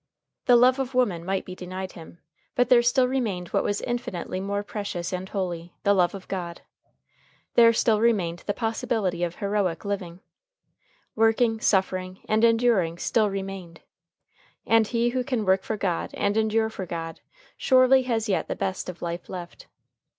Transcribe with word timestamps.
The 0.47 0.55
love 0.55 0.79
of 0.79 0.95
woman 0.95 1.23
might 1.23 1.45
be 1.45 1.53
denied 1.53 1.91
him, 1.91 2.17
but 2.55 2.69
there 2.69 2.81
still 2.81 3.07
remained 3.07 3.49
what 3.49 3.63
was 3.63 3.81
infinitely 3.81 4.39
more 4.39 4.63
precious 4.63 5.13
and 5.13 5.29
holy, 5.29 5.75
the 5.83 5.93
love 5.93 6.15
of 6.15 6.27
God. 6.27 6.61
There 7.53 7.71
still 7.71 8.01
remained 8.01 8.39
the 8.47 8.53
possibility 8.55 9.23
of 9.23 9.35
heroic 9.35 9.85
living. 9.85 10.21
Working, 11.15 11.59
suffering, 11.59 12.21
and 12.27 12.43
enduring 12.43 12.97
still 12.97 13.29
remained. 13.29 13.81
And 14.65 14.87
he 14.87 15.09
who 15.09 15.23
can 15.23 15.45
work 15.45 15.61
for 15.61 15.77
God 15.77 16.09
and 16.15 16.35
endure 16.35 16.71
for 16.71 16.87
God, 16.87 17.21
surely 17.55 18.01
has 18.01 18.27
yet 18.27 18.47
the 18.47 18.55
best 18.55 18.89
of 18.89 19.03
life 19.03 19.29
left. 19.29 19.67